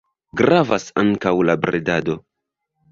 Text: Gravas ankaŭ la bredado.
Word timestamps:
Gravas 0.41 0.87
ankaŭ 1.03 1.37
la 1.51 1.59
bredado. 1.67 2.21